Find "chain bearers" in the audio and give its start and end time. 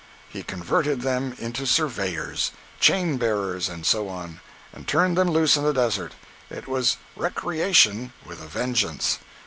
2.79-3.69